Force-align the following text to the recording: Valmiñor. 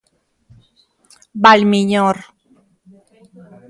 Valmiñor. 1.43 2.17